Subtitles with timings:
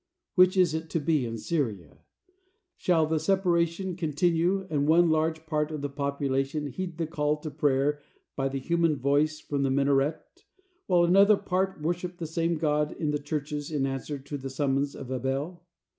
[0.33, 1.99] '"Which is it to be in Syria?
[2.75, 7.51] Shall the separation continue, and one large part of the population heed the call to
[7.51, 8.01] prayer
[8.35, 10.43] by the human voice from the minaret,
[10.87, 14.95] while another part worship the same God in the churches in answer to the summons
[14.95, 15.67] of a bell?